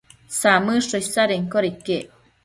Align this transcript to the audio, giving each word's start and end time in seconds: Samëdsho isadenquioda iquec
Samëdsho 0.35 1.01
isadenquioda 1.03 1.69
iquec 1.73 2.09